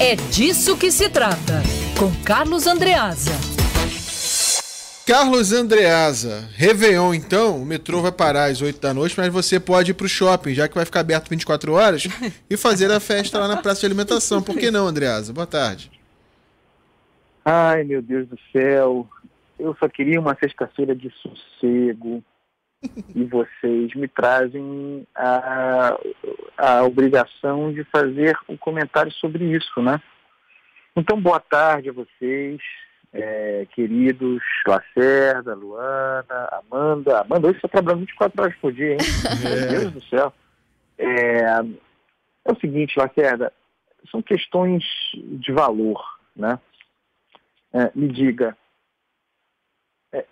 [0.00, 1.62] É disso que se trata,
[1.96, 3.30] com Carlos Andreasa.
[5.06, 9.92] Carlos Andreasa, Réveillon então, o metrô vai parar às 8 da noite, mas você pode
[9.92, 12.08] ir pro shopping, já que vai ficar aberto 24 horas,
[12.50, 14.42] e fazer a festa lá na praça de alimentação.
[14.42, 15.32] Por que não, Andreasa?
[15.32, 15.92] Boa tarde.
[17.44, 19.08] Ai, meu Deus do céu.
[19.60, 22.20] Eu só queria uma sexta-feira de sossego.
[23.14, 25.98] E vocês me trazem a,
[26.56, 30.00] a obrigação de fazer um comentário sobre isso, né?
[30.96, 32.60] Então, boa tarde a vocês,
[33.12, 37.20] é, queridos Lacerda, Luana, Amanda.
[37.20, 38.98] Amanda, hoje você está trabalhando 24 horas por dia, hein?
[39.44, 39.70] É.
[39.70, 40.32] Meu Deus do céu.
[40.98, 41.40] É,
[42.44, 43.52] é o seguinte, Lacerda,
[44.10, 46.02] são questões de valor,
[46.36, 46.58] né?
[47.72, 48.56] É, me diga,
[50.12, 50.24] é,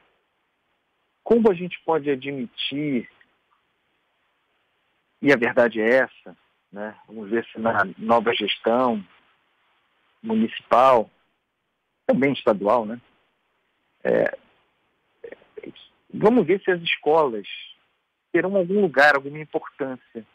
[1.32, 3.08] como a gente pode admitir,
[5.22, 6.36] e a verdade é essa,
[6.70, 6.94] né?
[7.08, 9.02] vamos ver se na nova gestão
[10.22, 11.10] municipal,
[12.06, 13.00] também estadual, né?
[14.04, 14.36] É,
[16.12, 17.46] vamos ver se as escolas
[18.30, 20.26] terão algum lugar, alguma importância.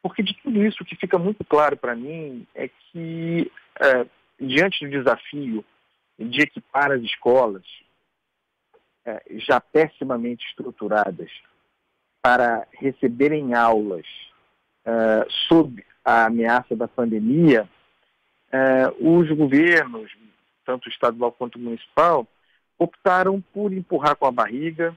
[0.00, 3.50] Porque de tudo isso, o que fica muito claro para mim é que,
[3.80, 4.06] é,
[4.38, 5.64] diante do desafio
[6.16, 7.64] de equipar as escolas,
[9.36, 11.30] já pessimamente estruturadas,
[12.22, 14.06] para receberem aulas
[14.84, 17.68] é, sob a ameaça da pandemia,
[18.50, 20.10] é, os governos,
[20.64, 22.26] tanto estadual quanto municipal,
[22.78, 24.96] optaram por empurrar com a barriga,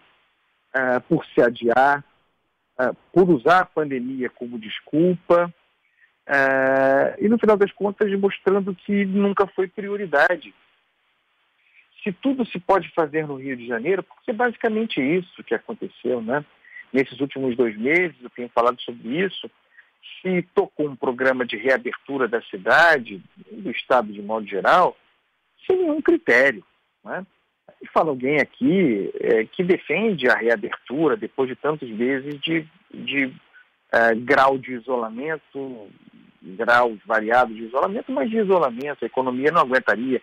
[0.73, 2.03] é, por se adiar,
[2.79, 5.53] é, por usar a pandemia como desculpa,
[6.25, 10.53] é, e no final das contas mostrando que nunca foi prioridade
[12.03, 16.21] se tudo se pode fazer no Rio de Janeiro, porque é basicamente isso que aconteceu,
[16.21, 16.43] né?
[16.91, 19.49] Nesses últimos dois meses, eu tenho falado sobre isso,
[20.21, 24.97] se tocou um programa de reabertura da cidade, do Estado de modo geral,
[25.67, 26.63] sem nenhum critério.
[27.03, 27.25] Né?
[27.81, 33.33] E fala alguém aqui é, que defende a reabertura depois de tantos meses de, de
[33.91, 35.87] é, grau de isolamento,
[36.41, 40.21] graus variados de isolamento, mas de isolamento, a economia não aguentaria.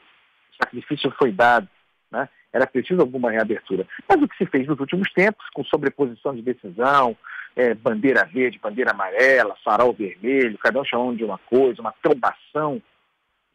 [0.57, 1.69] Sacrifício foi dado.
[2.11, 2.29] Né?
[2.53, 3.87] Era preciso alguma reabertura.
[4.09, 7.17] Mas o que se fez nos últimos tempos, com sobreposição de decisão,
[7.55, 12.81] é, bandeira verde, bandeira amarela, farol vermelho, cada um chamando de uma coisa, uma trombação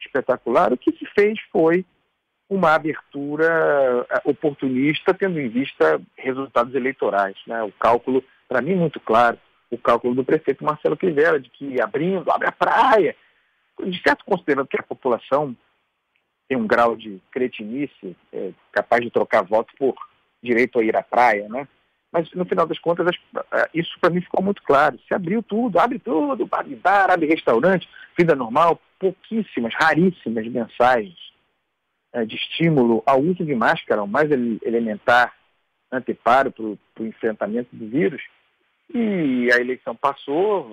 [0.00, 1.84] espetacular, o que se fez foi
[2.50, 7.36] uma abertura é, oportunista, tendo em vista resultados eleitorais.
[7.46, 7.62] Né?
[7.62, 9.38] O cálculo, para mim, muito claro,
[9.70, 13.16] o cálculo do prefeito Marcelo Crivella, de que abrindo, abre a praia,
[13.82, 15.56] de certo considerando que a população
[16.52, 19.94] tem um grau de cretinice é, capaz de trocar voto por
[20.42, 21.66] direito a ir à praia, né?
[22.12, 23.06] Mas, no final das contas,
[23.50, 25.00] é, isso para mim ficou muito claro.
[25.08, 31.16] Se abriu tudo, abre tudo, abre bar, abre restaurante, vida normal, pouquíssimas, raríssimas mensagens
[32.12, 35.32] é, de estímulo ao uso de máscara, o mais elementar
[35.90, 38.22] anteparo para o enfrentamento do vírus.
[38.94, 40.72] E a eleição passou,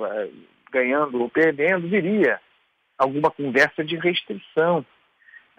[0.70, 2.38] ganhando ou perdendo, viria
[2.98, 4.86] alguma conversa de restrição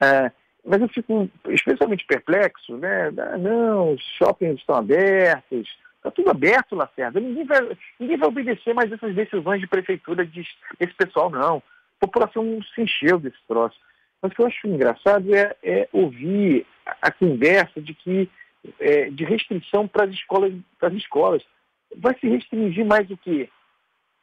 [0.01, 0.33] é,
[0.65, 3.09] mas eu fico especialmente perplexo, né?
[3.19, 7.21] Ah, não, os shoppings estão abertos, está tudo aberto, Lacerda.
[7.21, 10.47] Ninguém vai, ninguém vai obedecer mais essas decisões de prefeitura de,
[10.79, 11.59] desse pessoal, não.
[11.59, 13.79] A população se encheu desse troço.
[14.23, 16.67] Mas o que eu acho engraçado é, é ouvir
[17.01, 18.29] a, conversa de que
[18.79, 20.53] é, de restrição para as escolas,
[20.93, 21.43] escolas.
[21.97, 23.49] Vai se restringir mais o quê?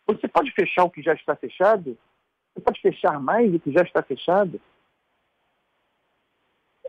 [0.06, 1.98] Você pode fechar o que já está fechado?
[2.54, 4.62] Você pode fechar mais o que já está fechado?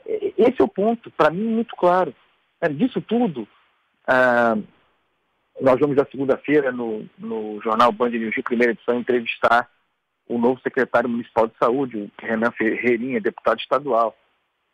[0.08, 2.14] Esse é o ponto, para mim, muito claro.
[2.60, 3.46] É, disso tudo,
[4.06, 4.56] ah,
[5.60, 9.68] nós vamos na segunda-feira no, no jornal Band News, primeira edição, entrevistar
[10.26, 14.16] o novo secretário municipal de saúde, Renan Ferreirinha, deputado estadual.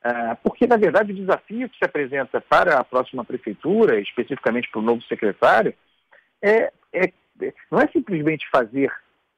[0.03, 4.81] Ah, porque, na verdade, o desafio que se apresenta para a próxima prefeitura, especificamente para
[4.81, 5.75] o novo secretário,
[6.41, 7.13] é, é,
[7.71, 8.93] não é simplesmente fazer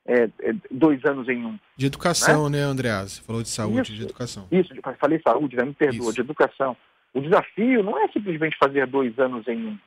[0.06, 1.58] é, é, dois anos em um.
[1.76, 3.12] De educação, né, né Andreas?
[3.12, 4.48] Você falou de saúde, isso, de educação.
[4.50, 5.64] Isso, falei saúde, né?
[5.64, 6.14] me perdoa, isso.
[6.14, 6.76] de educação.
[7.12, 9.78] O desafio não é simplesmente fazer dois anos em um.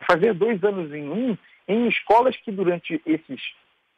[0.00, 1.36] É fazer dois anos em um
[1.68, 3.40] em escolas que durante esses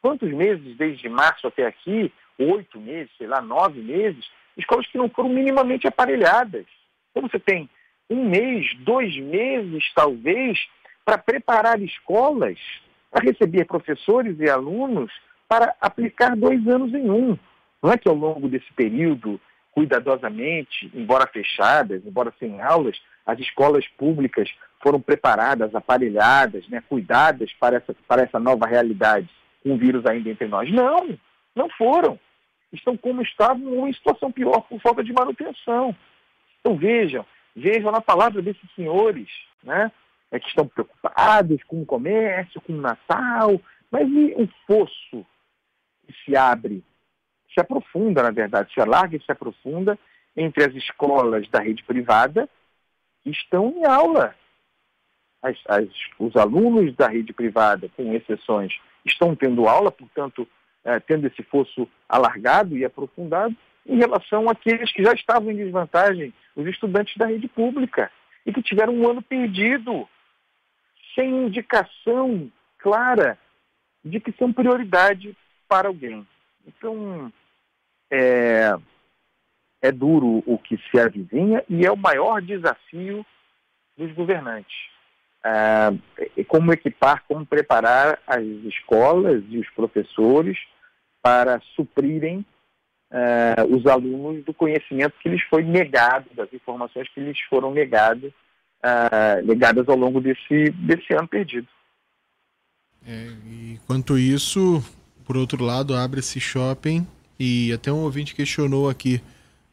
[0.01, 4.23] quantos meses, desde março até aqui, oito meses, sei lá, nove meses,
[4.57, 6.65] escolas que não foram minimamente aparelhadas.
[7.11, 7.69] Então você tem
[8.09, 10.59] um mês, dois meses, talvez,
[11.05, 12.59] para preparar escolas
[13.13, 15.11] para receber professores e alunos
[15.53, 17.37] para aplicar dois anos em um.
[17.81, 19.39] Não é que ao longo desse período,
[19.71, 24.49] cuidadosamente, embora fechadas, embora sem aulas, as escolas públicas
[24.81, 29.29] foram preparadas, aparelhadas, né, cuidadas para essa, para essa nova realidade,
[29.63, 30.71] o vírus ainda entre nós.
[30.71, 31.15] Não,
[31.55, 32.19] não foram.
[32.71, 35.95] estão como estavam ou em situação pior por falta de manutenção.
[36.61, 37.23] Então vejam,
[37.55, 39.29] vejam na palavra desses senhores,
[39.63, 39.91] né?
[40.31, 43.61] É que estão preocupados com o comércio, com o Natal,
[43.91, 45.23] mas e o fosso
[46.05, 46.83] que se abre,
[47.53, 49.97] se aprofunda, na verdade, se alarga e se aprofunda
[50.35, 52.49] entre as escolas da rede privada
[53.23, 54.35] que estão em aula.
[55.41, 58.73] As, as, os alunos da rede privada, com exceções,
[59.05, 60.47] estão tendo aula, portanto,
[60.83, 63.55] é, tendo esse fosso alargado e aprofundado,
[63.85, 68.11] em relação àqueles que já estavam em desvantagem, os estudantes da rede pública,
[68.45, 70.07] e que tiveram um ano perdido,
[71.15, 73.37] sem indicação clara
[74.03, 75.35] de que são prioridade
[75.73, 76.23] para alguém.
[76.67, 77.33] Então,
[78.11, 78.75] é,
[79.81, 83.25] é duro o que se avizinha e é o maior desafio
[83.97, 84.75] dos governantes.
[85.43, 90.59] É, como equipar, como preparar as escolas e os professores
[91.23, 92.45] para suprirem
[93.69, 98.31] os alunos do conhecimento que lhes foi negado, das informações que lhes foram negadas,
[99.45, 101.67] negadas ao longo desse, desse ano perdido.
[103.05, 103.27] É,
[103.75, 104.81] enquanto isso,
[105.25, 107.05] por outro lado, abre-se shopping
[107.39, 109.21] e até um ouvinte questionou aqui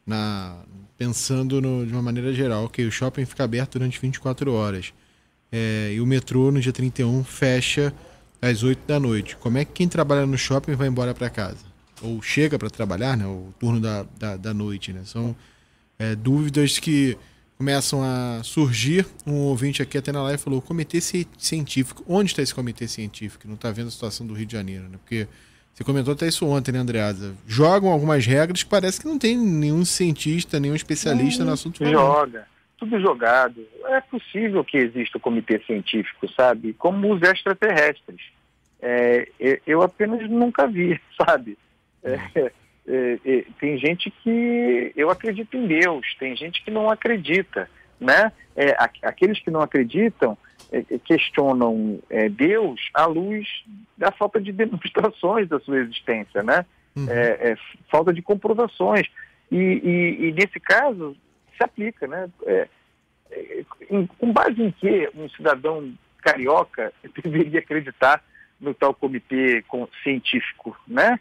[0.06, 0.56] na,
[0.96, 4.92] pensando no, de uma maneira geral, que o shopping fica aberto durante 24 horas.
[5.52, 7.92] É, e o metrô no dia 31 fecha
[8.40, 9.36] às 8 da noite.
[9.36, 11.64] Como é que quem trabalha no shopping vai embora para casa?
[12.02, 13.26] Ou chega para trabalhar, né?
[13.26, 15.02] O turno da, da, da noite, né?
[15.04, 15.34] São
[15.98, 17.16] é, dúvidas que
[17.60, 19.04] começam a surgir.
[19.26, 22.02] Um ouvinte aqui até na live falou: comitê científico.
[22.08, 23.46] Onde está esse comitê científico?
[23.46, 24.96] Não está vendo a situação do Rio de Janeiro, né?
[24.96, 25.28] Porque
[25.74, 27.34] você comentou até isso ontem, né, Andreasa?
[27.46, 31.84] Jogam algumas regras que parece que não tem nenhum cientista, nenhum especialista no assunto.
[31.84, 32.46] Joga,
[32.78, 33.62] tudo jogado.
[33.88, 36.72] É possível que exista o comitê científico, sabe?
[36.72, 38.22] Como os extraterrestres.
[38.80, 39.28] É,
[39.66, 41.58] eu apenas nunca vi, sabe?
[42.02, 42.50] É,
[43.58, 47.68] tem gente que eu acredito em Deus, tem gente que não acredita,
[48.00, 48.32] né?
[48.56, 50.36] É, aqueles que não acreditam
[50.72, 53.46] é, é, questionam é, Deus à luz
[53.96, 56.64] da falta de demonstrações da sua existência, né?
[56.96, 57.08] Uhum.
[57.08, 57.56] É, é,
[57.90, 59.06] falta de comprovações.
[59.50, 61.16] E, e, e, nesse caso,
[61.56, 62.28] se aplica, né?
[62.46, 62.68] É,
[63.90, 66.92] em, com base em que um cidadão carioca
[67.22, 68.22] deveria acreditar
[68.60, 69.64] no tal comitê
[70.02, 71.18] científico, né?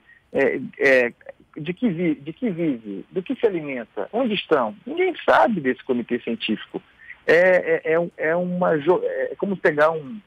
[1.58, 4.76] De, que vi, de que vive, do que se alimenta, onde estão?
[4.86, 6.82] Ninguém sabe desse comitê científico
[7.26, 10.20] é, é, é, é uma, é como pegar um,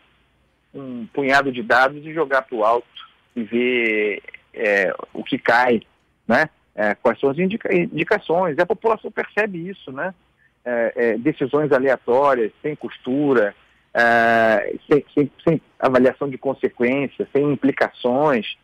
[0.73, 2.87] um punhado de dados e jogar para o alto
[3.35, 4.23] e ver
[4.55, 5.83] é, o que cai,
[6.29, 6.49] né?
[6.75, 8.57] É, quais são as indica indicações.
[8.57, 10.15] E a população percebe isso, né?
[10.65, 13.55] É, é, decisões aleatórias, sem costura,
[13.93, 18.57] é, sem, sem, sem, avaliação de consequências, sem implicações.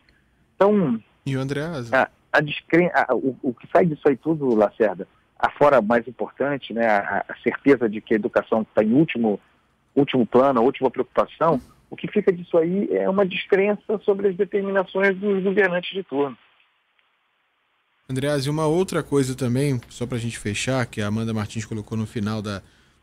[0.55, 0.99] Então.
[1.25, 1.63] E o André?
[2.31, 7.25] A, a, o, o, que sai disso aí tudo, Lacerda, afora mais importante, né, a,
[7.27, 9.39] a certeza de que a educação está em último,
[9.95, 14.35] último plano, a última preocupação, o que fica disso aí é uma descrença sobre as
[14.35, 16.37] determinações dos governantes de turno.
[18.07, 21.65] Andreas, e uma outra coisa também, só para a gente fechar, que a Amanda Martins
[21.65, 22.61] colocou no final da,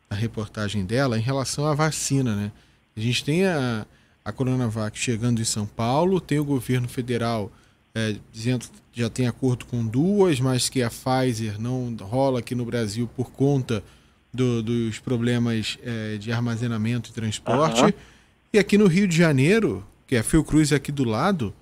[0.09, 2.53] da, reportagem dela, em relação à vacina, né?
[2.97, 3.87] A gente tem a,
[4.25, 7.53] a Coronavac chegando em São Paulo, tem o governo federal
[7.97, 12.55] é, dizendo que já tem acordo com duas, mas que a Pfizer não rola aqui
[12.55, 13.83] no Brasil por conta
[14.31, 17.83] do, dos problemas é, de armazenamento e transporte.
[17.83, 17.93] Uhum.
[18.53, 21.55] E aqui no Rio de Janeiro, que é a Fiocruz aqui do lado,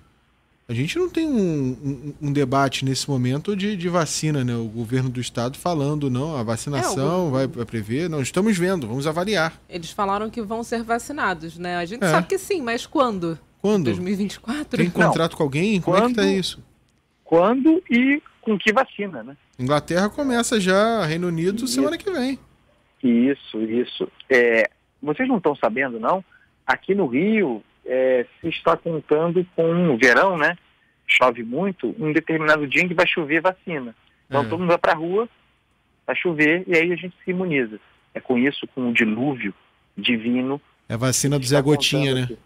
[0.67, 4.55] a gente não tem um, um, um debate nesse momento de, de, vacina, né?
[4.57, 8.09] O governo do estado falando, não, a vacinação é, vai, vai, prever.
[8.09, 9.61] Não, estamos vendo, vamos avaliar.
[9.69, 11.77] Eles falaram que vão ser vacinados, né?
[11.77, 12.11] A gente é.
[12.11, 13.39] sabe que sim, mas quando?
[13.65, 13.85] Quando?
[13.85, 14.77] 2024?
[14.77, 15.37] Tem contrato Não.
[15.37, 15.81] com alguém?
[15.81, 16.63] Como quando, é que tá isso?
[17.23, 19.35] Quando e com que vacina, né?
[19.57, 21.69] Inglaterra começa já, Reino Unido, isso.
[21.69, 22.37] semana que vem.
[23.01, 24.07] Isso, isso.
[24.29, 24.69] É,
[25.01, 26.23] vocês não estão sabendo, não?
[26.67, 30.55] Aqui no Rio é, se está contando com o verão, né?
[31.07, 33.95] Chove muito, um determinado dia em que vai chover vacina.
[34.27, 34.45] Então é.
[34.47, 35.27] todo mundo vai para a rua,
[36.05, 37.79] vai chover e aí a gente se imuniza.
[38.13, 39.55] É com isso, com o dilúvio
[39.97, 40.61] divino.
[40.87, 42.23] É a vacina do Zé Gotinha, né?
[42.25, 42.37] Aqui.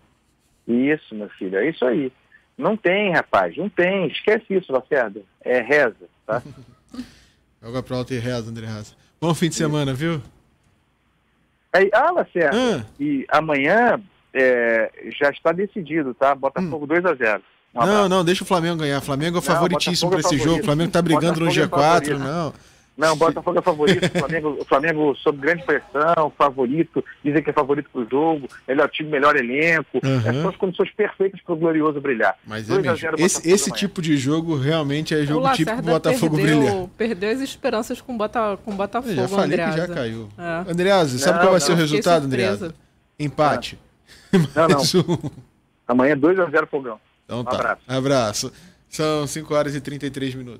[0.69, 2.11] Isso, meu filho, é isso aí.
[2.57, 4.07] Não tem, rapaz, não tem.
[4.07, 5.21] Esquece isso, Lacerda.
[5.41, 5.95] É reza,
[6.25, 6.43] tá?
[7.61, 8.95] Joga pro alto e reza, André Raça.
[9.19, 10.21] Bom fim de semana, viu?
[11.73, 12.85] Aí, ah, Lacerda, ah.
[12.99, 13.99] e amanhã
[14.33, 16.35] é, já está decidido, tá?
[16.35, 16.87] Botafogo hum.
[16.87, 18.99] 2 a 0 um não, não, deixa o Flamengo ganhar.
[18.99, 20.49] Flamengo é favoritíssimo para esse favorito.
[20.49, 20.61] jogo.
[20.61, 22.53] O Flamengo tá brigando Botafogo no G4, é não.
[22.99, 27.49] Não, o Botafogo é favorito, o Flamengo, o Flamengo sob grande pressão, favorito, dizem que
[27.49, 29.99] é favorito pro jogo, melhor time, melhor elenco.
[30.03, 30.17] Uhum.
[30.19, 32.35] Essas são as condições perfeitas para o Glorioso brilhar.
[32.45, 32.97] Mas 2 é a mesmo.
[32.99, 33.79] 0 Esse, Botafogo esse amanhã.
[33.79, 36.87] tipo de jogo realmente é jogo o típico pro Botafogo perdeu, brilhar.
[36.97, 39.71] perdeu as esperanças com o Bota, com o Eu Botafogo, já falei Andreasa.
[39.71, 40.29] que já caiu.
[40.37, 40.71] É.
[40.71, 42.25] Andreasa, sabe Não, qual vai não, ser o resultado.
[42.25, 42.75] Andreasa?
[43.17, 43.79] Empate.
[44.33, 44.75] Não, não.
[44.77, 45.03] Mais um.
[45.87, 46.99] Amanhã 2 a 0 Fogão.
[47.25, 47.55] Então Um tá.
[47.55, 47.81] abraço.
[47.87, 48.53] Abraço.
[48.89, 50.57] São 5 horas e 33 minutos.